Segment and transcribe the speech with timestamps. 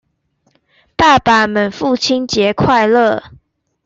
[0.95, 3.21] 爸爸們父親節快樂！